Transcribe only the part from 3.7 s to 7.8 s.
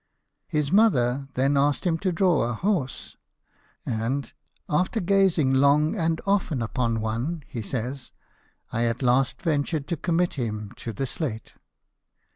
and" after gazing long and often upon one," he